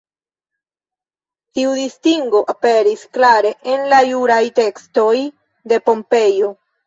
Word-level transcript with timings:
Tiu 1.57 1.73
distingo 1.79 2.41
aperis 2.53 3.03
klare 3.17 3.51
en 3.73 3.85
la 3.93 3.99
juraj 4.13 4.41
tekstoj 4.63 5.15
de 5.73 5.81
Pompejo. 5.91 6.53